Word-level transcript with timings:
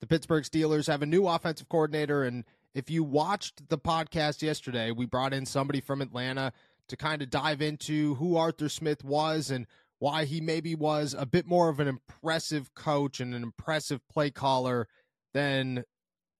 The 0.00 0.06
Pittsburgh 0.06 0.44
Steelers 0.44 0.86
have 0.86 1.02
a 1.02 1.06
new 1.06 1.26
offensive 1.26 1.68
coordinator. 1.68 2.24
And 2.24 2.44
if 2.74 2.90
you 2.90 3.02
watched 3.02 3.68
the 3.68 3.78
podcast 3.78 4.42
yesterday, 4.42 4.90
we 4.90 5.06
brought 5.06 5.32
in 5.32 5.46
somebody 5.46 5.80
from 5.80 6.02
Atlanta 6.02 6.52
to 6.88 6.96
kind 6.96 7.22
of 7.22 7.30
dive 7.30 7.62
into 7.62 8.14
who 8.16 8.36
Arthur 8.36 8.68
Smith 8.68 9.02
was 9.02 9.50
and 9.50 9.66
why 9.98 10.24
he 10.24 10.40
maybe 10.40 10.74
was 10.74 11.14
a 11.18 11.26
bit 11.26 11.46
more 11.46 11.68
of 11.68 11.80
an 11.80 11.88
impressive 11.88 12.74
coach 12.74 13.20
and 13.20 13.34
an 13.34 13.42
impressive 13.42 14.06
play 14.08 14.30
caller 14.30 14.86
than 15.32 15.84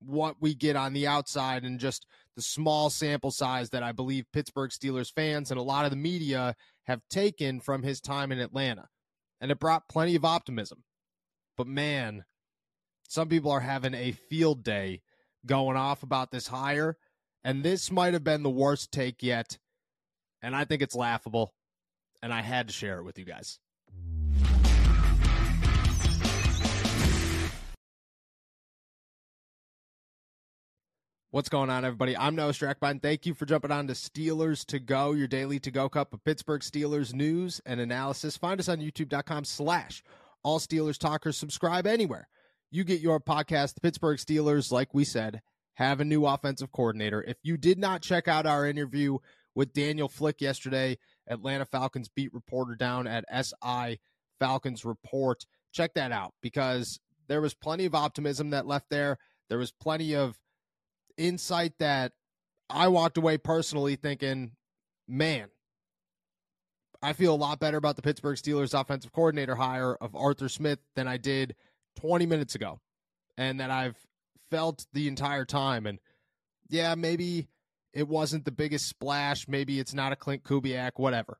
what 0.00 0.36
we 0.40 0.54
get 0.54 0.76
on 0.76 0.92
the 0.92 1.06
outside 1.06 1.64
and 1.64 1.80
just 1.80 2.06
the 2.36 2.42
small 2.42 2.90
sample 2.90 3.30
size 3.30 3.70
that 3.70 3.82
I 3.82 3.92
believe 3.92 4.30
Pittsburgh 4.32 4.70
Steelers 4.70 5.12
fans 5.12 5.50
and 5.50 5.58
a 5.58 5.62
lot 5.62 5.86
of 5.86 5.90
the 5.90 5.96
media 5.96 6.54
have 6.84 7.00
taken 7.08 7.60
from 7.60 7.82
his 7.82 8.00
time 8.00 8.30
in 8.30 8.38
Atlanta. 8.38 8.88
And 9.40 9.50
it 9.50 9.58
brought 9.58 9.88
plenty 9.88 10.14
of 10.14 10.24
optimism. 10.24 10.84
But 11.56 11.66
man, 11.66 12.24
some 13.08 13.28
people 13.28 13.50
are 13.50 13.60
having 13.60 13.94
a 13.94 14.12
field 14.12 14.62
day 14.62 15.02
going 15.44 15.76
off 15.76 16.02
about 16.02 16.30
this 16.30 16.48
hire. 16.48 16.96
And 17.44 17.62
this 17.62 17.90
might 17.90 18.14
have 18.14 18.24
been 18.24 18.42
the 18.42 18.50
worst 18.50 18.92
take 18.92 19.22
yet. 19.22 19.58
And 20.42 20.54
I 20.54 20.64
think 20.64 20.82
it's 20.82 20.94
laughable. 20.94 21.54
And 22.22 22.32
I 22.32 22.42
had 22.42 22.68
to 22.68 22.74
share 22.74 22.98
it 22.98 23.04
with 23.04 23.18
you 23.18 23.24
guys. 23.24 23.60
What's 31.30 31.50
going 31.50 31.68
on, 31.68 31.84
everybody? 31.84 32.16
I'm 32.16 32.34
Noah 32.34 32.52
Strackbein. 32.52 33.02
Thank 33.02 33.26
you 33.26 33.34
for 33.34 33.44
jumping 33.44 33.70
on 33.70 33.88
to 33.88 33.92
Steelers 33.92 34.64
to 34.66 34.78
Go, 34.78 35.12
your 35.12 35.28
daily 35.28 35.58
to 35.60 35.70
go 35.70 35.88
cup 35.88 36.14
of 36.14 36.24
Pittsburgh 36.24 36.62
Steelers 36.62 37.12
news 37.12 37.60
and 37.66 37.78
analysis. 37.78 38.38
Find 38.38 38.58
us 38.58 38.70
on 38.70 38.78
youtube.com 38.78 39.44
slash 39.44 40.02
all 40.42 40.58
Steelers 40.58 40.96
talkers. 40.96 41.36
Subscribe 41.36 41.86
anywhere 41.86 42.28
you 42.76 42.84
get 42.84 43.00
your 43.00 43.18
podcast. 43.18 43.74
The 43.74 43.80
Pittsburgh 43.80 44.18
Steelers, 44.18 44.70
like 44.70 44.92
we 44.92 45.04
said, 45.04 45.40
have 45.74 46.00
a 46.00 46.04
new 46.04 46.26
offensive 46.26 46.70
coordinator. 46.72 47.22
If 47.22 47.38
you 47.42 47.56
did 47.56 47.78
not 47.78 48.02
check 48.02 48.28
out 48.28 48.46
our 48.46 48.66
interview 48.66 49.18
with 49.54 49.72
Daniel 49.72 50.08
Flick 50.08 50.42
yesterday, 50.42 50.98
Atlanta 51.26 51.64
Falcons 51.64 52.08
beat 52.08 52.34
reporter 52.34 52.76
down 52.76 53.06
at 53.06 53.24
SI 53.32 53.98
Falcons 54.38 54.84
Report, 54.84 55.44
check 55.72 55.94
that 55.94 56.12
out 56.12 56.34
because 56.42 57.00
there 57.28 57.40
was 57.40 57.54
plenty 57.54 57.86
of 57.86 57.94
optimism 57.94 58.50
that 58.50 58.66
left 58.66 58.90
there. 58.90 59.16
There 59.48 59.58
was 59.58 59.72
plenty 59.72 60.14
of 60.14 60.36
insight 61.16 61.72
that 61.78 62.12
I 62.68 62.88
walked 62.88 63.16
away 63.16 63.38
personally 63.38 63.96
thinking, 63.96 64.52
man, 65.08 65.48
I 67.02 67.14
feel 67.14 67.34
a 67.34 67.36
lot 67.36 67.58
better 67.58 67.78
about 67.78 67.96
the 67.96 68.02
Pittsburgh 68.02 68.36
Steelers 68.36 68.78
offensive 68.78 69.12
coordinator 69.12 69.54
hire 69.54 69.94
of 69.94 70.14
Arthur 70.14 70.50
Smith 70.50 70.80
than 70.94 71.08
I 71.08 71.16
did 71.16 71.54
20 71.96 72.26
minutes 72.26 72.54
ago 72.54 72.80
and 73.36 73.60
that 73.60 73.70
I've 73.70 73.96
felt 74.50 74.86
the 74.92 75.08
entire 75.08 75.44
time. 75.44 75.86
And 75.86 75.98
yeah, 76.68 76.94
maybe 76.94 77.48
it 77.92 78.08
wasn't 78.08 78.44
the 78.44 78.52
biggest 78.52 78.88
splash. 78.88 79.48
Maybe 79.48 79.80
it's 79.80 79.94
not 79.94 80.12
a 80.12 80.16
Klint 80.16 80.42
Kubiak, 80.42 80.92
whatever. 80.96 81.38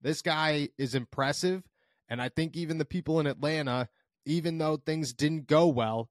This 0.00 0.22
guy 0.22 0.70
is 0.78 0.94
impressive. 0.94 1.62
And 2.08 2.20
I 2.20 2.28
think 2.28 2.56
even 2.56 2.78
the 2.78 2.84
people 2.84 3.20
in 3.20 3.26
Atlanta, 3.26 3.88
even 4.24 4.58
though 4.58 4.76
things 4.76 5.12
didn't 5.12 5.46
go 5.46 5.68
well, 5.68 6.08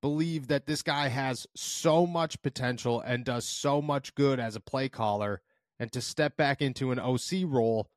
believe 0.00 0.48
that 0.48 0.66
this 0.66 0.82
guy 0.82 1.08
has 1.08 1.46
so 1.56 2.06
much 2.06 2.40
potential 2.42 3.00
and 3.00 3.24
does 3.24 3.48
so 3.48 3.80
much 3.80 4.14
good 4.14 4.38
as 4.38 4.56
a 4.56 4.60
play 4.60 4.88
caller. 4.88 5.40
And 5.78 5.90
to 5.92 6.00
step 6.00 6.36
back 6.36 6.62
into 6.62 6.92
an 6.92 6.98
OC 6.98 7.44
role, 7.46 7.88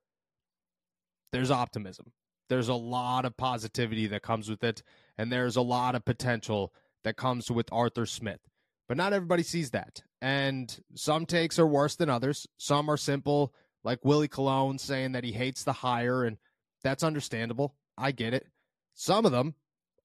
there's 1.32 1.52
optimism. 1.52 2.12
There's 2.50 2.70
a 2.70 2.76
lot 2.76 3.26
of 3.26 3.36
positivity 3.38 4.08
that 4.08 4.22
comes 4.22 4.50
with 4.50 4.64
it 4.64 4.84
and 5.18 5.32
there's 5.32 5.56
a 5.56 5.62
lot 5.62 5.96
of 5.96 6.06
potential 6.06 6.74
that 7.04 7.18
comes 7.18 7.50
with 7.50 7.72
Arthur 7.72 8.06
Smith. 8.06 8.40
But 8.88 8.98
not 8.98 9.14
everybody 9.14 9.44
sees 9.44 9.72
that. 9.72 10.04
And 10.22 10.76
some 10.96 11.26
takes 11.26 11.60
are 11.60 11.68
worse 11.68 11.96
than 11.96 12.10
others. 12.10 12.48
Some 12.58 12.90
are 12.90 12.98
simple, 12.98 13.54
like 13.84 14.06
Willie 14.06 14.28
Colon 14.28 14.78
saying 14.78 15.12
that 15.12 15.24
he 15.24 15.32
hates 15.32 15.64
the 15.64 15.74
hire, 15.74 16.24
and 16.24 16.38
that's 16.84 17.04
understandable. 17.04 17.76
I 17.98 18.12
get 18.12 18.34
it. 18.34 18.48
Some 18.94 19.26
of 19.26 19.32
them 19.32 19.56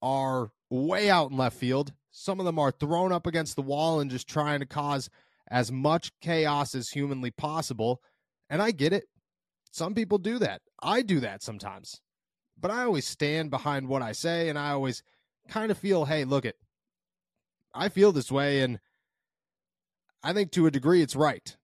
are 0.01 0.51
way 0.69 1.09
out 1.09 1.31
in 1.31 1.37
left 1.37 1.57
field. 1.57 1.93
Some 2.11 2.39
of 2.39 2.45
them 2.45 2.59
are 2.59 2.71
thrown 2.71 3.11
up 3.11 3.25
against 3.25 3.55
the 3.55 3.61
wall 3.61 3.99
and 3.99 4.11
just 4.11 4.27
trying 4.27 4.59
to 4.59 4.65
cause 4.65 5.09
as 5.49 5.71
much 5.71 6.11
chaos 6.21 6.75
as 6.75 6.89
humanly 6.89 7.31
possible. 7.31 8.01
And 8.49 8.61
I 8.61 8.71
get 8.71 8.93
it. 8.93 9.05
Some 9.71 9.95
people 9.95 10.17
do 10.19 10.39
that. 10.39 10.61
I 10.81 11.01
do 11.01 11.21
that 11.21 11.41
sometimes 11.41 12.01
but 12.59 12.71
I 12.71 12.83
always 12.83 13.07
stand 13.07 13.49
behind 13.49 13.87
what 13.87 14.01
I 14.01 14.11
say 14.11 14.49
and 14.49 14.57
I 14.57 14.71
always 14.71 15.03
kind 15.47 15.71
of 15.71 15.77
feel, 15.77 16.05
hey, 16.05 16.23
look 16.23 16.45
it. 16.45 16.57
I 17.73 17.89
feel 17.89 18.11
this 18.11 18.31
way 18.31 18.61
and 18.61 18.79
I 20.23 20.33
think 20.33 20.51
to 20.51 20.67
a 20.67 20.71
degree 20.71 21.01
it's 21.01 21.15
right. 21.15 21.55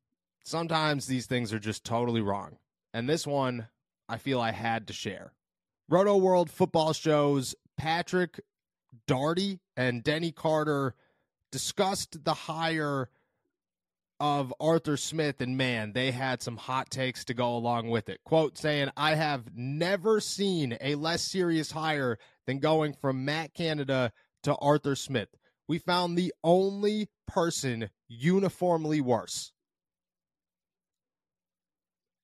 Sometimes 0.44 1.06
these 1.06 1.28
things 1.28 1.54
are 1.54 1.60
just 1.60 1.84
totally 1.84 2.22
wrong. 2.22 2.58
And 2.94 3.08
this 3.08 3.26
one 3.26 3.68
I 4.08 4.18
feel 4.18 4.42
I 4.42 4.52
had 4.52 4.88
to 4.88 4.94
share. 4.94 5.34
Rotoworld 5.90 6.50
football 6.50 6.94
shows 6.94 7.56
Patrick 7.78 8.42
Daugherty 9.08 9.60
and 9.78 10.04
Denny 10.04 10.32
Carter 10.32 10.96
discussed 11.52 12.24
the 12.24 12.34
hire 12.34 13.10
of 14.20 14.54
Arthur 14.60 14.98
Smith, 14.98 15.42
and 15.42 15.58
man, 15.58 15.94
they 15.94 16.12
had 16.12 16.42
some 16.42 16.58
hot 16.58 16.90
takes 16.90 17.26
to 17.26 17.34
go 17.34 17.56
along 17.56 17.90
with 17.90 18.10
it. 18.10 18.20
Quote 18.24 18.58
saying, 18.58 18.90
I 18.98 19.16
have 19.16 19.56
never 19.56 20.20
seen 20.20 20.78
a 20.82 20.96
less 20.96 21.22
serious 21.22 21.72
hire 21.72 22.18
than 22.46 22.60
going 22.60 22.94
from 22.94 23.26
Matt 23.26 23.54
Canada 23.54 24.12
to 24.44 24.56
Arthur 24.56 24.96
Smith. 24.96 25.30
We 25.68 25.78
found 25.78 26.18
the 26.18 26.34
only 26.44 27.10
person 27.28 27.90
uniformly 28.08 29.02
worse. 29.02 29.52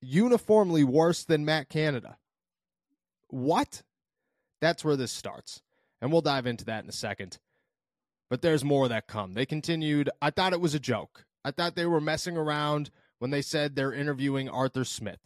Uniformly 0.01 0.83
worse 0.83 1.23
than 1.23 1.45
Matt 1.45 1.69
Canada. 1.69 2.17
What? 3.29 3.83
That's 4.61 4.83
where 4.83 4.95
this 4.95 5.11
starts. 5.11 5.61
And 6.01 6.11
we'll 6.11 6.21
dive 6.21 6.47
into 6.47 6.65
that 6.65 6.83
in 6.83 6.89
a 6.89 6.93
second. 6.93 7.37
But 8.29 8.41
there's 8.41 8.63
more 8.63 8.87
that 8.87 9.07
come. 9.07 9.33
They 9.33 9.45
continued, 9.45 10.09
I 10.21 10.31
thought 10.31 10.53
it 10.53 10.61
was 10.61 10.73
a 10.73 10.79
joke. 10.79 11.24
I 11.45 11.51
thought 11.51 11.75
they 11.75 11.85
were 11.85 12.01
messing 12.01 12.37
around 12.37 12.89
when 13.19 13.29
they 13.29 13.43
said 13.43 13.75
they're 13.75 13.93
interviewing 13.93 14.49
Arthur 14.49 14.83
Smith. 14.83 15.19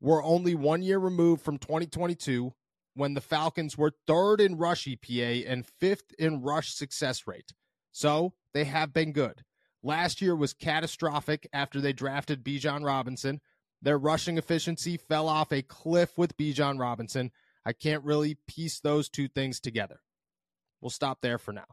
We're 0.00 0.22
only 0.22 0.54
one 0.54 0.80
year 0.80 1.00
removed 1.00 1.42
from 1.42 1.58
2022 1.58 2.52
when 2.94 3.14
the 3.14 3.20
Falcons 3.20 3.76
were 3.76 3.92
third 4.06 4.40
in 4.40 4.56
rush 4.56 4.84
EPA 4.84 5.44
and 5.50 5.66
fifth 5.66 6.14
in 6.20 6.40
rush 6.40 6.72
success 6.72 7.26
rate. 7.26 7.52
So 7.90 8.34
they 8.54 8.62
have 8.62 8.92
been 8.92 9.10
good. 9.10 9.42
Last 9.82 10.22
year 10.22 10.36
was 10.36 10.52
catastrophic 10.52 11.48
after 11.52 11.80
they 11.80 11.92
drafted 11.92 12.44
Bijan 12.44 12.84
Robinson. 12.84 13.40
Their 13.82 13.98
rushing 13.98 14.38
efficiency 14.38 14.96
fell 14.96 15.28
off 15.28 15.52
a 15.52 15.62
cliff 15.62 16.16
with 16.16 16.36
Bijan 16.36 16.78
Robinson. 16.78 17.32
I 17.64 17.72
can't 17.72 18.04
really 18.04 18.38
piece 18.46 18.78
those 18.78 19.08
two 19.08 19.26
things 19.26 19.58
together. 19.58 19.98
We'll 20.80 20.90
stop 20.90 21.22
there 21.22 21.38
for 21.38 21.52
now. 21.52 21.66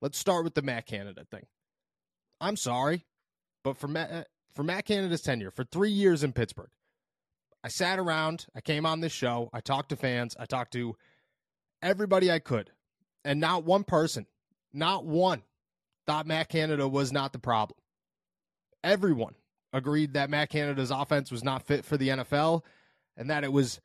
Let's 0.00 0.18
start 0.18 0.44
with 0.44 0.54
the 0.54 0.62
Matt 0.62 0.86
Canada 0.86 1.26
thing. 1.28 1.46
I'm 2.40 2.56
sorry. 2.56 3.06
But 3.64 3.78
for 3.78 3.88
Matt, 3.88 4.12
uh, 4.12 4.24
for 4.54 4.62
Matt 4.62 4.84
Canada's 4.84 5.22
tenure, 5.22 5.50
for 5.50 5.64
three 5.64 5.90
years 5.90 6.22
in 6.22 6.32
Pittsburgh, 6.32 6.70
I 7.64 7.68
sat 7.68 7.98
around, 7.98 8.46
I 8.54 8.60
came 8.60 8.86
on 8.86 9.00
this 9.00 9.12
show, 9.12 9.50
I 9.52 9.60
talked 9.60 9.88
to 9.88 9.96
fans, 9.96 10.36
I 10.38 10.44
talked 10.44 10.72
to 10.74 10.96
everybody 11.82 12.30
I 12.30 12.38
could, 12.38 12.70
and 13.24 13.40
not 13.40 13.64
one 13.64 13.82
person, 13.82 14.26
not 14.72 15.04
one 15.04 15.42
thought 16.06 16.26
Matt 16.26 16.50
Canada 16.50 16.86
was 16.86 17.10
not 17.10 17.32
the 17.32 17.38
problem. 17.38 17.78
Everyone 18.84 19.34
agreed 19.72 20.12
that 20.12 20.28
Matt 20.28 20.50
Canada's 20.50 20.90
offense 20.90 21.32
was 21.32 21.42
not 21.42 21.66
fit 21.66 21.86
for 21.86 21.96
the 21.96 22.08
NFL 22.08 22.62
and 23.16 23.30
that 23.30 23.44
it 23.44 23.52
was 23.52 23.80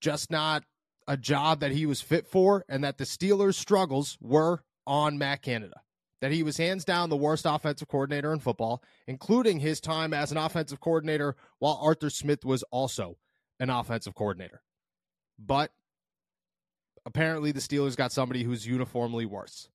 just 0.00 0.30
not 0.30 0.62
a 1.08 1.16
job 1.16 1.60
that 1.60 1.72
he 1.72 1.86
was 1.86 2.00
fit 2.00 2.26
for, 2.26 2.64
and 2.68 2.82
that 2.82 2.98
the 2.98 3.04
Steelers' 3.04 3.54
struggles 3.54 4.18
were 4.20 4.62
on 4.86 5.18
Matt 5.18 5.40
Canada. 5.40 5.80
That 6.20 6.32
he 6.32 6.42
was 6.42 6.56
hands 6.56 6.84
down 6.84 7.10
the 7.10 7.16
worst 7.16 7.44
offensive 7.46 7.88
coordinator 7.88 8.32
in 8.32 8.40
football, 8.40 8.82
including 9.06 9.60
his 9.60 9.80
time 9.80 10.14
as 10.14 10.32
an 10.32 10.38
offensive 10.38 10.80
coordinator 10.80 11.36
while 11.58 11.78
Arthur 11.82 12.08
Smith 12.08 12.44
was 12.44 12.62
also 12.70 13.18
an 13.60 13.68
offensive 13.68 14.14
coordinator. 14.14 14.62
But 15.38 15.72
apparently, 17.04 17.52
the 17.52 17.60
Steelers 17.60 17.96
got 17.96 18.12
somebody 18.12 18.42
who's 18.42 18.66
uniformly 18.66 19.26
worse. 19.26 19.68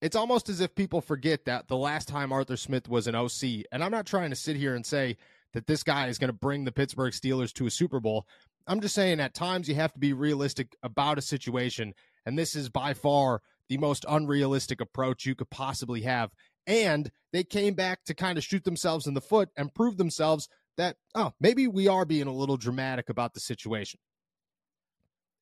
It's 0.00 0.16
almost 0.16 0.48
as 0.48 0.60
if 0.60 0.74
people 0.74 1.00
forget 1.00 1.44
that 1.46 1.66
the 1.68 1.76
last 1.76 2.06
time 2.06 2.32
Arthur 2.32 2.56
Smith 2.56 2.88
was 2.88 3.06
an 3.06 3.14
OC, 3.14 3.64
and 3.72 3.82
I'm 3.82 3.90
not 3.90 4.06
trying 4.06 4.30
to 4.30 4.36
sit 4.36 4.56
here 4.56 4.74
and 4.74 4.86
say 4.86 5.16
that 5.54 5.66
this 5.66 5.82
guy 5.82 6.06
is 6.08 6.18
going 6.18 6.28
to 6.28 6.34
bring 6.34 6.64
the 6.64 6.72
Pittsburgh 6.72 7.12
Steelers 7.12 7.52
to 7.54 7.66
a 7.66 7.70
Super 7.70 7.98
Bowl. 7.98 8.26
I'm 8.66 8.80
just 8.80 8.94
saying 8.94 9.18
at 9.18 9.34
times 9.34 9.68
you 9.68 9.74
have 9.76 9.92
to 9.94 9.98
be 9.98 10.12
realistic 10.12 10.76
about 10.82 11.18
a 11.18 11.22
situation, 11.22 11.94
and 12.26 12.38
this 12.38 12.54
is 12.54 12.68
by 12.68 12.94
far 12.94 13.42
the 13.68 13.78
most 13.78 14.04
unrealistic 14.08 14.80
approach 14.80 15.26
you 15.26 15.34
could 15.34 15.50
possibly 15.50 16.02
have. 16.02 16.30
And 16.66 17.10
they 17.32 17.44
came 17.44 17.74
back 17.74 18.04
to 18.04 18.14
kind 18.14 18.38
of 18.38 18.44
shoot 18.44 18.64
themselves 18.64 19.06
in 19.06 19.14
the 19.14 19.20
foot 19.20 19.48
and 19.56 19.74
prove 19.74 19.96
themselves 19.96 20.48
that, 20.76 20.96
oh, 21.14 21.32
maybe 21.40 21.66
we 21.66 21.88
are 21.88 22.04
being 22.04 22.26
a 22.26 22.32
little 22.32 22.56
dramatic 22.56 23.08
about 23.08 23.34
the 23.34 23.40
situation. 23.40 24.00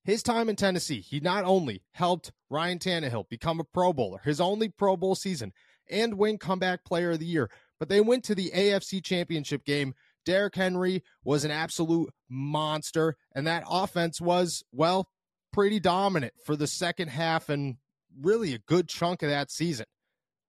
His 0.05 0.23
time 0.23 0.49
in 0.49 0.55
Tennessee, 0.55 1.01
he 1.01 1.19
not 1.19 1.45
only 1.45 1.83
helped 1.93 2.31
Ryan 2.49 2.79
Tannehill 2.79 3.29
become 3.29 3.59
a 3.59 3.65
Pro 3.65 3.93
Bowler, 3.93 4.21
his 4.25 4.41
only 4.41 4.69
Pro 4.69 4.97
Bowl 4.97 5.17
season, 5.17 5.53
and 5.91 6.15
win 6.15 6.39
Comeback 6.39 6.85
Player 6.85 7.13
of 7.13 7.19
the 7.19 7.27
Year, 7.27 7.51
but 7.79 7.89
they 7.89 8.01
went 8.01 8.25
to 8.25 8.35
the 8.35 8.51
AFC 8.51 9.03
Championship 9.03 9.65
game. 9.65 9.95
Derrick 10.25 10.55
Henry 10.55 11.03
was 11.25 11.45
an 11.45 11.51
absolute 11.51 12.13
monster, 12.29 13.17
and 13.35 13.47
that 13.47 13.65
offense 13.69 14.21
was, 14.21 14.63
well, 14.73 15.09
pretty 15.53 15.81
dominant 15.81 16.35
for 16.45 16.55
the 16.55 16.67
second 16.67 17.09
half 17.09 17.49
and 17.49 17.77
really 18.21 18.55
a 18.55 18.59
good 18.59 18.89
chunk 18.89 19.23
of 19.23 19.31
that 19.31 19.51
season. 19.51 19.87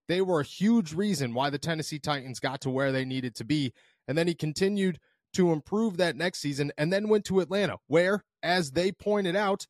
They 0.08 0.22
were 0.22 0.40
a 0.40 0.46
huge 0.46 0.94
reason 0.94 1.34
why 1.34 1.50
the 1.50 1.58
Tennessee 1.58 2.00
Titans 2.00 2.40
got 2.40 2.62
to 2.62 2.70
where 2.70 2.92
they 2.92 3.06
needed 3.06 3.36
to 3.36 3.44
be. 3.44 3.74
And 4.08 4.18
then 4.18 4.28
he 4.28 4.36
continued 4.36 5.00
to 5.34 5.52
improve 5.52 5.98
that 5.98 6.16
next 6.16 6.40
season 6.40 6.72
and 6.78 6.92
then 6.92 7.10
went 7.10 7.26
to 7.26 7.42
Atlanta, 7.42 7.78
where, 7.88 8.24
as 8.42 8.72
they 8.72 8.92
pointed 8.92 9.36
out, 9.36 9.68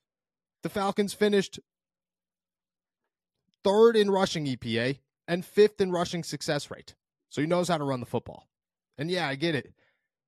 the 0.64 0.70
Falcons 0.70 1.14
finished 1.14 1.60
third 3.64 3.96
in 3.96 4.12
rushing 4.12 4.46
EPA 4.46 5.00
and 5.28 5.44
fifth 5.44 5.82
in 5.82 5.92
rushing 5.92 6.24
success 6.24 6.70
rate. 6.70 6.96
So 7.30 7.42
he 7.42 7.48
knows 7.48 7.68
how 7.68 7.78
to 7.78 7.84
run 7.84 8.00
the 8.00 8.06
football. 8.06 8.48
And 8.98 9.12
yeah, 9.12 9.28
I 9.28 9.36
get 9.36 9.56
it. 9.56 9.74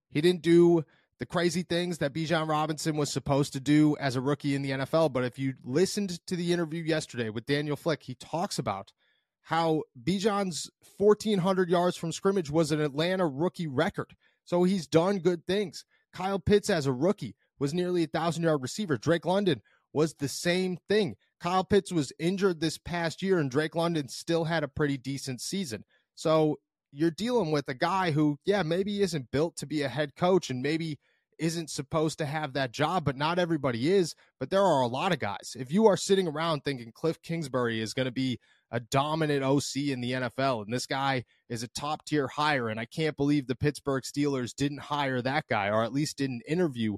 He 0.10 0.21
didn't 0.21 0.42
do 0.42 0.83
the 1.19 1.25
crazy 1.25 1.63
things 1.63 1.98
that 1.98 2.13
Bijan 2.13 2.48
Robinson 2.48 2.95
was 2.95 3.12
supposed 3.12 3.54
to 3.54 3.60
do 3.60 3.95
as 4.00 4.16
a 4.16 4.21
rookie 4.21 4.56
in 4.56 4.62
the 4.62 4.71
NFL. 4.71 5.12
But 5.12 5.25
if 5.25 5.38
you 5.38 5.56
listened 5.63 6.25
to 6.27 6.36
the 6.36 6.54
interview 6.54 6.81
yesterday 6.83 7.30
with 7.30 7.45
Daniel 7.45 7.75
Flick, 7.75 8.04
he 8.04 8.16
talks 8.16 8.57
about 8.57 8.94
how 9.42 9.83
Bijan's 10.01 10.69
1,400 10.98 11.69
yards 11.69 11.98
from 11.98 12.12
scrimmage 12.12 12.50
was 12.50 12.71
an 12.71 12.80
Atlanta 12.80 13.27
rookie 13.27 13.68
record. 13.68 14.16
So 14.45 14.63
he's 14.63 14.88
done 14.88 15.19
good 15.19 15.45
things. 15.45 15.86
Kyle 16.13 16.39
Pitts, 16.39 16.69
as 16.69 16.86
a 16.86 16.94
rookie, 16.94 17.36
was 17.60 17.74
nearly 17.74 18.01
a 18.01 18.10
1,000 18.12 18.44
yard 18.44 18.62
receiver. 18.62 18.98
Drake 18.98 19.25
London 19.25 19.62
was 19.92 20.16
the 20.16 20.27
same 20.27 20.77
thing. 20.88 21.16
Kyle 21.39 21.63
Pitts 21.63 21.92
was 21.92 22.13
injured 22.19 22.60
this 22.60 22.77
past 22.77 23.21
year, 23.21 23.39
and 23.39 23.51
Drake 23.51 23.75
London 23.75 24.07
still 24.07 24.45
had 24.45 24.63
a 24.63 24.68
pretty 24.68 24.98
decent 24.98 25.42
season. 25.42 25.83
So 26.16 26.60
you're 26.92 27.12
dealing 27.12 27.51
with 27.51 27.68
a 27.69 27.74
guy 27.74 28.12
who, 28.12 28.39
yeah, 28.45 28.63
maybe 28.63 29.01
isn't 29.01 29.31
built 29.31 29.56
to 29.57 29.66
be 29.66 29.83
a 29.83 29.89
head 29.89 30.16
coach 30.16 30.50
and 30.50 30.62
maybe 30.62 31.00
isn't 31.39 31.69
supposed 31.69 32.18
to 32.19 32.25
have 32.25 32.53
that 32.53 32.71
job, 32.71 33.06
but 33.06 33.18
not 33.18 33.39
everybody 33.39 33.91
is. 33.91 34.15
But 34.39 34.50
there 34.50 34.63
are 34.63 34.81
a 34.81 34.88
lot 34.88 35.12
of 35.12 35.19
guys. 35.19 35.56
If 35.57 35.71
you 35.71 35.88
are 35.88 35.97
sitting 35.97 36.27
around 36.27 36.63
thinking 36.63 36.91
Cliff 36.91 37.21
Kingsbury 37.21 37.81
is 37.81 37.94
going 37.94 38.07
to 38.07 38.12
be 38.12 38.39
a 38.71 38.80
dominant 38.80 39.44
OC 39.44 39.88
in 39.88 40.01
the 40.01 40.12
NFL 40.12 40.63
and 40.63 40.74
this 40.74 40.86
guy 40.86 41.25
is 41.50 41.63
a 41.63 41.68
top 41.69 42.06
tier 42.06 42.27
hire, 42.27 42.69
and 42.69 42.80
I 42.80 42.86
can't 42.86 43.18
believe 43.18 43.47
the 43.47 43.56
Pittsburgh 43.56 44.03
Steelers 44.03 44.53
didn't 44.53 44.81
hire 44.81 45.21
that 45.21 45.45
guy 45.50 45.69
or 45.69 45.83
at 45.83 45.94
least 45.94 46.18
didn't 46.18 46.44
interview 46.47 46.97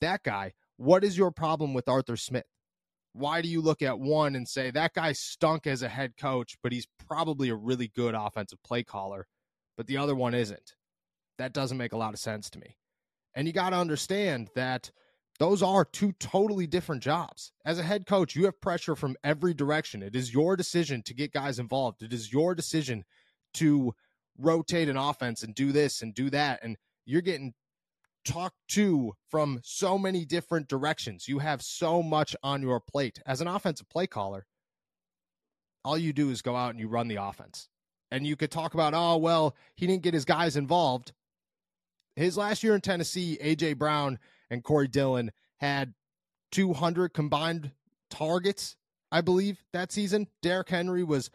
that 0.00 0.22
guy, 0.22 0.52
what 0.78 1.04
is 1.04 1.18
your 1.18 1.30
problem 1.30 1.74
with 1.74 1.88
Arthur 1.88 2.16
Smith? 2.16 2.46
why 3.12 3.42
do 3.42 3.48
you 3.48 3.60
look 3.60 3.82
at 3.82 3.98
one 3.98 4.36
and 4.36 4.48
say 4.48 4.70
that 4.70 4.94
guy 4.94 5.12
stunk 5.12 5.66
as 5.66 5.82
a 5.82 5.88
head 5.88 6.16
coach, 6.16 6.56
but 6.62 6.72
he's 6.72 6.86
probably 7.08 7.48
a 7.48 7.54
really 7.54 7.88
good 7.88 8.14
offensive 8.14 8.62
play 8.62 8.82
caller, 8.82 9.26
but 9.76 9.86
the 9.86 9.96
other 9.96 10.14
one 10.14 10.34
isn't? 10.34 10.74
That 11.38 11.52
doesn't 11.52 11.78
make 11.78 11.92
a 11.92 11.96
lot 11.96 12.14
of 12.14 12.20
sense 12.20 12.50
to 12.50 12.58
me. 12.58 12.76
And 13.34 13.46
you 13.46 13.52
got 13.52 13.70
to 13.70 13.76
understand 13.76 14.48
that 14.54 14.90
those 15.38 15.62
are 15.62 15.84
two 15.84 16.12
totally 16.12 16.66
different 16.66 17.02
jobs. 17.02 17.52
As 17.64 17.78
a 17.78 17.82
head 17.82 18.06
coach, 18.06 18.36
you 18.36 18.44
have 18.44 18.60
pressure 18.60 18.94
from 18.94 19.16
every 19.24 19.54
direction. 19.54 20.02
It 20.02 20.14
is 20.14 20.34
your 20.34 20.56
decision 20.56 21.02
to 21.04 21.14
get 21.14 21.32
guys 21.32 21.58
involved. 21.58 22.02
It 22.02 22.12
is 22.12 22.32
your 22.32 22.54
decision 22.54 23.04
to 23.54 23.94
rotate 24.38 24.88
an 24.88 24.96
offense 24.96 25.42
and 25.42 25.54
do 25.54 25.72
this 25.72 26.02
and 26.02 26.14
do 26.14 26.30
that. 26.30 26.60
And 26.62 26.76
you're 27.06 27.22
getting 27.22 27.54
talked 28.24 28.56
to 28.68 29.14
from 29.30 29.60
so 29.62 29.96
many 29.96 30.24
different 30.24 30.68
directions. 30.68 31.26
You 31.26 31.38
have 31.38 31.62
so 31.62 32.02
much 32.02 32.36
on 32.42 32.60
your 32.62 32.80
plate. 32.80 33.20
As 33.26 33.40
an 33.40 33.48
offensive 33.48 33.88
play 33.88 34.06
caller, 34.06 34.46
all 35.84 35.96
you 35.96 36.12
do 36.12 36.30
is 36.30 36.42
go 36.42 36.54
out 36.56 36.70
and 36.70 36.80
you 36.80 36.88
run 36.88 37.08
the 37.08 37.16
offense. 37.16 37.68
And 38.10 38.26
you 38.26 38.36
could 38.36 38.50
talk 38.50 38.74
about, 38.74 38.92
oh, 38.94 39.16
well, 39.16 39.54
he 39.76 39.86
didn't 39.86 40.02
get 40.02 40.14
his 40.14 40.24
guys 40.24 40.56
involved. 40.56 41.12
His 42.20 42.36
last 42.36 42.62
year 42.62 42.74
in 42.74 42.82
Tennessee, 42.82 43.38
A.J. 43.40 43.74
Brown 43.74 44.18
and 44.50 44.62
Corey 44.62 44.88
Dillon 44.88 45.32
had 45.56 45.94
200 46.52 47.14
combined 47.14 47.70
targets, 48.10 48.76
I 49.10 49.22
believe, 49.22 49.64
that 49.72 49.90
season. 49.90 50.26
Derrick 50.42 50.68
Henry 50.68 51.02
was 51.02 51.30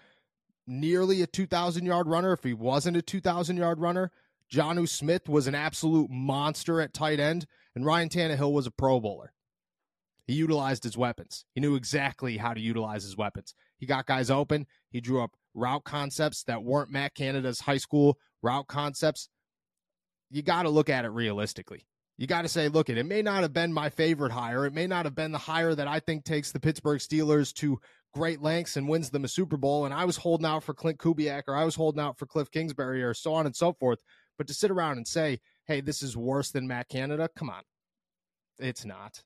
nearly 0.68 1.24
a 1.24 1.28
2,000 1.28 1.88
yard 1.88 2.08
runner 2.08 2.34
if 2.34 2.44
he 2.44 2.54
wasn't 2.54 2.98
a 2.98 3.02
2,000 3.02 3.58
yard 3.58 3.80
runner. 3.80 4.12
Jonnu 4.54 4.88
Smith 4.88 5.28
was 5.28 5.48
an 5.48 5.56
absolute 5.56 6.12
monster 6.12 6.80
at 6.80 6.94
tight 6.94 7.20
end, 7.20 7.48
and 7.74 7.84
Ryan 7.84 8.10
Tannehill 8.10 8.54
was 8.54 8.68
a 8.68 8.72
Pro 8.72 9.00
Bowler. 9.00 9.34
He 10.28 10.34
utilized 10.34 10.84
his 10.84 10.96
weapons. 10.96 11.46
He 11.56 11.62
knew 11.62 11.76
exactly 11.76 12.38
how 12.38 12.54
to 12.54 12.62
utilize 12.62 13.02
his 13.02 13.18
weapons. 13.18 13.56
He 13.80 13.88
got 13.88 14.06
guys 14.06 14.30
open. 14.30 14.68
He 14.92 15.02
drew 15.02 15.24
up 15.24 15.32
route 15.56 15.84
concepts 15.84 16.44
that 16.44 16.64
weren't 16.64 16.92
Matt 16.92 17.15
Canada's 17.15 17.62
high 17.62 17.77
school 17.77 18.20
route 18.44 18.68
concepts. 18.68 19.30
You 20.36 20.42
got 20.42 20.63
to 20.63 20.70
look 20.70 20.89
at 20.89 21.06
it 21.06 21.12
realistically. 21.12 21.88
You 22.18 22.27
got 22.27 22.42
to 22.42 22.50
say, 22.50 22.68
look, 22.68 22.89
it 22.89 23.01
may 23.06 23.22
not 23.22 23.44
have 23.44 23.54
been 23.54 23.72
my 23.72 23.88
favorite 23.88 24.34
hire. 24.34 24.65
It 24.65 24.74
may 24.74 24.86
not 24.86 25.06
have 25.06 25.15
been 25.15 25.32
the 25.32 25.38
hire 25.38 25.74
that 25.74 25.88
I 25.88 26.01
think 26.01 26.25
takes 26.25 26.51
the 26.51 26.60
Pittsburgh 26.60 27.00
Steelers 27.00 27.54
to 27.54 27.80
great 28.13 28.42
lengths 28.42 28.75
and 28.75 28.89
wins 28.89 29.12
them 29.12 29.24
a 29.24 29.30
Super 29.30 29.56
Bowl. 29.56 29.86
And 29.86 29.94
I 29.94 30.04
was 30.04 30.18
holding 30.18 30.46
out 30.46 30.65
for 30.65 30.74
Klint 30.74 30.98
Kubiak 30.98 31.44
or 31.48 31.56
I 31.56 31.63
was 31.63 31.75
holding 31.75 32.01
out 32.01 32.20
for 32.20 32.25
Cliff 32.25 32.51
Kingsbury 32.51 33.01
or 33.01 33.13
so 33.13 33.34
on 33.34 33.46
and 33.46 33.56
so 33.56 33.72
forth. 33.72 34.00
But 34.38 34.48
to 34.48 34.54
sit 34.54 34.72
around 34.72 34.98
and 34.98 35.08
say, 35.08 35.39
hey, 35.68 35.80
this 35.80 36.04
is 36.04 36.18
worse 36.18 36.51
than 36.51 36.68
Matt 36.68 36.89
Canada, 36.89 37.30
come 37.34 37.50
on. 37.50 37.63
It's 38.60 38.84
not. 38.84 39.24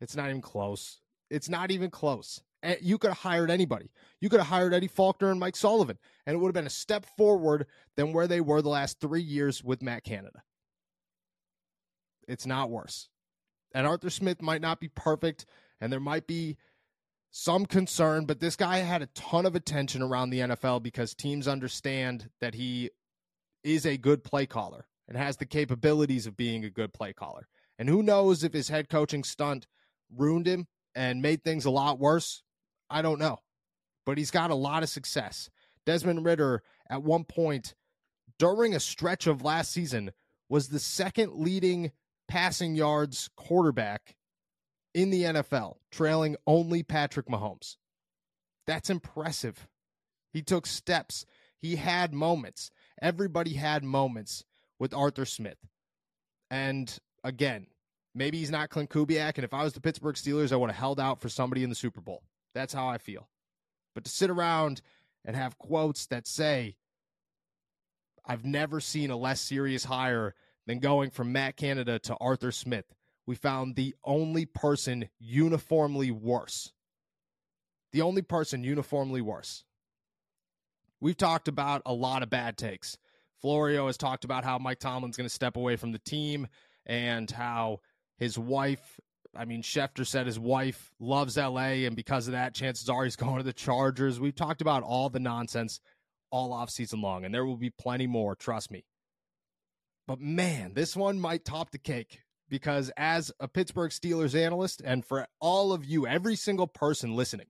It's 0.00 0.16
not 0.16 0.28
even 0.28 0.42
close. 0.42 0.98
It's 1.30 1.48
not 1.48 1.70
even 1.70 1.88
close. 1.88 2.42
Eh, 2.64 2.74
you 2.82 2.98
could 2.98 3.10
have 3.10 3.18
hired 3.18 3.52
anybody. 3.52 3.92
You 4.20 4.28
could 4.28 4.40
have 4.40 4.48
hired 4.48 4.74
Eddie 4.74 4.88
Faulkner 4.88 5.30
and 5.30 5.38
Mike 5.38 5.54
Sullivan, 5.54 5.98
and 6.26 6.34
it 6.34 6.38
would 6.38 6.48
have 6.48 6.54
been 6.54 6.66
a 6.66 6.70
step 6.70 7.06
forward 7.16 7.66
than 7.96 8.12
where 8.12 8.26
they 8.26 8.40
were 8.40 8.60
the 8.60 8.68
last 8.68 8.98
three 9.00 9.22
years 9.22 9.62
with 9.62 9.82
Matt 9.82 10.02
Canada. 10.02 10.42
It's 12.28 12.46
not 12.46 12.70
worse. 12.70 13.08
And 13.74 13.86
Arthur 13.86 14.10
Smith 14.10 14.40
might 14.40 14.60
not 14.60 14.80
be 14.80 14.88
perfect, 14.88 15.46
and 15.80 15.92
there 15.92 16.00
might 16.00 16.26
be 16.26 16.56
some 17.30 17.66
concern, 17.66 18.24
but 18.24 18.40
this 18.40 18.56
guy 18.56 18.78
had 18.78 19.02
a 19.02 19.06
ton 19.08 19.46
of 19.46 19.54
attention 19.54 20.02
around 20.02 20.30
the 20.30 20.40
NFL 20.40 20.82
because 20.82 21.14
teams 21.14 21.48
understand 21.48 22.30
that 22.40 22.54
he 22.54 22.90
is 23.64 23.84
a 23.84 23.96
good 23.96 24.24
play 24.24 24.46
caller 24.46 24.86
and 25.08 25.16
has 25.16 25.36
the 25.36 25.46
capabilities 25.46 26.26
of 26.26 26.36
being 26.36 26.64
a 26.64 26.70
good 26.70 26.92
play 26.92 27.12
caller. 27.12 27.48
And 27.78 27.88
who 27.88 28.02
knows 28.02 28.44
if 28.44 28.52
his 28.52 28.68
head 28.68 28.88
coaching 28.88 29.24
stunt 29.24 29.66
ruined 30.14 30.46
him 30.46 30.66
and 30.94 31.22
made 31.22 31.44
things 31.44 31.64
a 31.64 31.70
lot 31.70 31.98
worse? 31.98 32.42
I 32.90 33.02
don't 33.02 33.18
know. 33.18 33.38
But 34.06 34.18
he's 34.18 34.30
got 34.30 34.50
a 34.50 34.54
lot 34.54 34.82
of 34.82 34.88
success. 34.88 35.50
Desmond 35.84 36.24
Ridder, 36.24 36.62
at 36.90 37.02
one 37.02 37.24
point 37.24 37.74
during 38.38 38.74
a 38.74 38.80
stretch 38.80 39.26
of 39.26 39.42
last 39.42 39.70
season, 39.70 40.12
was 40.48 40.68
the 40.68 40.78
second 40.78 41.34
leading 41.34 41.92
passing 42.28 42.74
yards 42.74 43.30
quarterback 43.36 44.14
in 44.94 45.10
the 45.10 45.24
NFL, 45.24 45.76
trailing 45.90 46.36
only 46.46 46.82
Patrick 46.82 47.26
Mahomes. 47.26 47.76
That's 48.66 48.90
impressive. 48.90 49.68
He 50.32 50.42
took 50.42 50.66
steps, 50.66 51.24
he 51.58 51.76
had 51.76 52.14
moments 52.14 52.70
everybody 53.00 53.54
had 53.54 53.84
moments 53.84 54.44
with 54.78 54.94
Arthur 54.94 55.24
Smith. 55.24 55.58
And 56.50 56.96
again, 57.24 57.66
maybe 58.14 58.38
he's 58.38 58.50
not 58.50 58.70
Klint 58.70 58.88
Kubiak. 58.88 59.34
And 59.36 59.44
if 59.44 59.54
I 59.54 59.64
was 59.64 59.72
the 59.72 59.80
Pittsburgh 59.80 60.16
Steelers, 60.16 60.52
I 60.52 60.56
would 60.56 60.70
have 60.70 60.78
held 60.78 61.00
out 61.00 61.20
for 61.20 61.28
somebody 61.28 61.62
in 61.62 61.68
the 61.68 61.76
Super 61.76 62.00
Bowl. 62.00 62.22
That's 62.54 62.72
how 62.72 62.88
I 62.88 62.98
feel. 62.98 63.28
But 63.94 64.04
to 64.04 64.10
sit 64.10 64.30
around 64.30 64.80
and 65.24 65.36
have 65.36 65.58
quotes 65.58 66.06
that 66.06 66.26
say, 66.26 66.76
I've 68.24 68.44
never 68.44 68.80
seen 68.80 69.10
a 69.10 69.16
less 69.16 69.40
serious 69.40 69.84
hire 69.84 70.34
than 70.68 70.78
going 70.78 71.10
from 71.10 71.32
Matt 71.32 71.56
Canada 71.56 71.98
to 71.98 72.14
Arthur 72.20 72.52
Smith. 72.52 72.84
We 73.26 73.34
found 73.34 73.74
the 73.74 73.94
only 74.04 74.44
person 74.44 75.08
uniformly 75.18 76.10
worse. 76.10 76.72
The 77.92 78.02
only 78.02 78.20
person 78.20 78.62
uniformly 78.62 79.22
worse. 79.22 79.64
We've 81.00 81.16
talked 81.16 81.48
about 81.48 81.82
a 81.86 81.94
lot 81.94 82.22
of 82.22 82.28
bad 82.28 82.58
takes. 82.58 82.98
Florio 83.40 83.86
has 83.86 83.96
talked 83.96 84.24
about 84.24 84.44
how 84.44 84.58
Mike 84.58 84.78
Tomlin's 84.78 85.16
going 85.16 85.28
to 85.28 85.34
step 85.34 85.56
away 85.56 85.76
from 85.76 85.92
the 85.92 86.00
team 86.00 86.46
and 86.84 87.30
how 87.30 87.80
his 88.18 88.38
wife, 88.38 89.00
I 89.34 89.46
mean, 89.46 89.62
Schefter 89.62 90.06
said 90.06 90.26
his 90.26 90.38
wife 90.38 90.92
loves 91.00 91.38
LA, 91.38 91.86
and 91.86 91.96
because 91.96 92.28
of 92.28 92.32
that, 92.32 92.54
chances 92.54 92.90
are 92.90 93.04
he's 93.04 93.16
going 93.16 93.38
to 93.38 93.42
the 93.42 93.52
Chargers. 93.54 94.20
We've 94.20 94.34
talked 94.34 94.60
about 94.60 94.82
all 94.82 95.08
the 95.08 95.20
nonsense 95.20 95.80
all 96.30 96.52
off 96.52 96.68
season 96.68 97.00
long, 97.00 97.24
and 97.24 97.32
there 97.32 97.46
will 97.46 97.56
be 97.56 97.70
plenty 97.70 98.06
more, 98.06 98.34
trust 98.34 98.70
me. 98.70 98.84
But 100.08 100.22
man, 100.22 100.72
this 100.72 100.96
one 100.96 101.20
might 101.20 101.44
top 101.44 101.70
the 101.70 101.78
cake 101.78 102.22
because 102.48 102.90
as 102.96 103.30
a 103.40 103.46
Pittsburgh 103.46 103.90
Steelers 103.90 104.34
analyst, 104.34 104.80
and 104.82 105.04
for 105.04 105.26
all 105.38 105.70
of 105.70 105.84
you, 105.84 106.06
every 106.06 106.34
single 106.34 106.66
person 106.66 107.14
listening, 107.14 107.48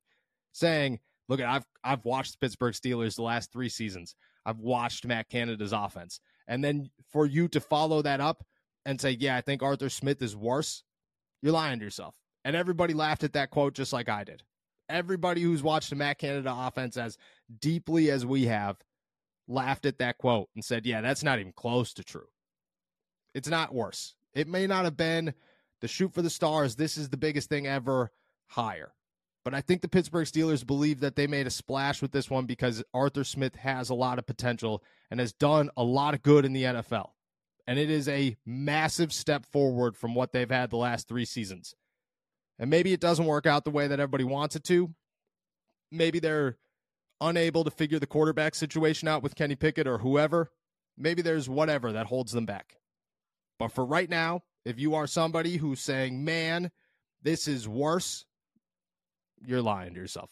saying, 0.53 0.99
look, 1.29 1.39
at 1.39 1.49
I've 1.49 1.67
I've 1.85 2.05
watched 2.05 2.33
the 2.33 2.39
Pittsburgh 2.39 2.75
Steelers 2.75 3.15
the 3.15 3.23
last 3.23 3.53
three 3.53 3.69
seasons. 3.69 4.17
I've 4.45 4.59
watched 4.59 5.07
Matt 5.07 5.29
Canada's 5.29 5.73
offense. 5.73 6.19
And 6.49 6.65
then 6.65 6.91
for 7.13 7.27
you 7.27 7.47
to 7.47 7.61
follow 7.61 8.03
that 8.03 8.21
up 8.21 8.45
and 8.85 9.01
say, 9.01 9.13
yeah, 9.13 9.37
I 9.37 9.41
think 9.41 9.63
Arthur 9.63 9.89
Smith 9.89 10.21
is 10.21 10.35
worse, 10.35 10.83
you're 11.43 11.53
lying 11.53 11.79
to 11.79 11.85
yourself. 11.85 12.17
And 12.45 12.57
everybody 12.57 12.93
laughed 12.93 13.23
at 13.23 13.35
that 13.35 13.51
quote 13.51 13.75
just 13.75 13.93
like 13.93 14.09
I 14.09 14.25
did. 14.25 14.43
Everybody 14.89 15.43
who's 15.43 15.63
watched 15.63 15.91
the 15.91 15.97
Matt 15.97 16.19
Canada 16.19 16.53
offense 16.53 16.97
as 16.97 17.19
deeply 17.61 18.11
as 18.11 18.27
we 18.27 18.47
have 18.47 18.79
laughed 19.47 19.87
at 19.87 19.99
that 19.99 20.19
quote 20.19 20.49
and 20.57 20.65
said, 20.65 20.87
yeah, 20.87 21.03
that's 21.03 21.23
not 21.23 21.39
even 21.39 21.53
close 21.53 21.93
to 21.93 22.03
true. 22.03 22.27
It's 23.39 23.49
not 23.49 23.75
worse. 23.75 24.15
It 24.35 24.49
may 24.49 24.67
not 24.67 24.85
have 24.85 24.97
been 24.97 25.33
the 25.81 25.89
shoot 25.89 26.13
for 26.13 26.23
the 26.23 26.31
stars. 26.31 26.75
This 26.75 26.97
is 26.97 27.09
the 27.09 27.17
biggest 27.17 27.49
thing 27.49 27.67
ever 27.67 28.11
higher. 28.49 28.93
But 29.45 29.55
I 29.55 29.61
think 29.61 29.81
the 29.81 29.89
Pittsburgh 29.89 30.27
Steelers 30.27 30.67
believe 30.67 31.01
that 31.01 31.17
they 31.17 31.27
made 31.27 31.47
a 31.47 31.51
splash 31.51 32.03
with 32.03 32.13
this 32.13 32.29
one 32.29 32.47
because 32.47 32.83
Arthur 32.93 33.25
Smith 33.25 33.55
has 33.55 33.89
a 33.89 33.95
lot 33.95 34.19
of 34.19 34.27
potential 34.27 34.83
and 35.11 35.21
has 35.21 35.33
done 35.33 35.71
a 35.77 35.85
lot 35.85 36.15
of 36.15 36.23
good 36.23 36.45
in 36.45 36.53
the 36.53 36.65
NFL. 36.65 37.11
And 37.67 37.79
it 37.79 37.91
is 37.91 38.09
a 38.09 38.37
massive 38.45 39.13
step 39.13 39.47
forward 39.47 39.97
from 39.97 40.15
what 40.15 40.33
they've 40.33 40.51
had 40.51 40.71
the 40.71 40.77
last 40.77 41.07
three 41.07 41.25
seasons. 41.25 41.75
And 42.59 42.69
maybe 42.71 42.93
it 42.93 43.01
doesn't 43.01 43.25
work 43.25 43.47
out 43.47 43.65
the 43.65 43.71
way 43.71 43.87
that 43.87 44.01
everybody 44.01 44.25
wants 44.25 44.57
it 44.57 44.65
to. 44.65 44.93
Maybe 45.93 46.19
they're 46.19 46.57
unable 47.21 47.65
to 47.65 47.71
figure 47.71 47.99
the 47.99 48.07
quarterback 48.07 48.55
situation 48.55 49.07
out 49.07 49.23
with 49.23 49.37
Kenny 49.37 49.55
Pickett 49.55 49.87
or 49.87 49.99
whoever. 49.99 50.51
Maybe 50.97 51.23
there's 51.23 51.49
whatever 51.49 51.93
that 51.93 52.07
holds 52.07 52.33
them 52.33 52.47
back. 52.47 52.79
But 53.59 53.73
for 53.73 53.85
right 53.85 54.09
now, 54.09 54.43
if 54.65 54.79
you 54.79 54.95
are 54.95 55.07
somebody 55.07 55.57
who's 55.57 55.81
saying, 55.81 56.25
man, 56.25 56.71
this 57.23 57.49
is 57.49 57.69
worse 57.69 58.25
you're 59.45 59.63
lying 59.63 59.95
to 59.95 60.01
yourself. 60.01 60.31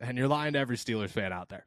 And 0.00 0.18
you're 0.18 0.28
lying 0.28 0.54
to 0.54 0.58
every 0.58 0.76
Steelers 0.76 1.10
fan 1.10 1.32
out 1.32 1.48
there. 1.48 1.66